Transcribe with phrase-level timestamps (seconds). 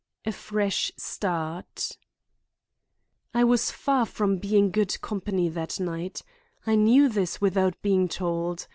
[0.25, 1.95] A FRESH START
[3.35, 6.23] I was far from being good company that night.
[6.65, 8.65] I knew this without being told.